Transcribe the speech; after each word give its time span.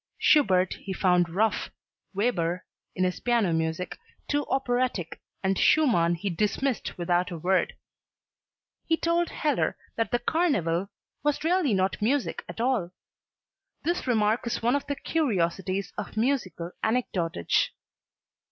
Schubert 0.17 0.73
he 0.81 0.93
found 0.93 1.29
rough, 1.29 1.69
Weber, 2.15 2.65
in 2.95 3.03
his 3.03 3.19
piano 3.19 3.53
music, 3.53 3.99
too 4.27 4.47
operatic 4.47 5.21
and 5.43 5.59
Schumann 5.59 6.15
he 6.15 6.27
dismissed 6.27 6.97
without 6.97 7.29
a 7.29 7.37
word. 7.37 7.73
He 8.87 8.97
told 8.97 9.29
Heller 9.29 9.77
that 9.97 10.09
the 10.09 10.17
"Carneval" 10.17 10.89
was 11.21 11.43
really 11.43 11.75
not 11.75 12.01
music 12.01 12.43
at 12.49 12.59
all. 12.59 12.89
This 13.83 14.07
remark 14.07 14.47
is 14.47 14.63
one 14.63 14.75
of 14.75 14.87
the 14.87 14.95
curiosities 14.95 15.93
of 15.99 16.17
musical 16.17 16.71
anecdotage. 16.81 17.71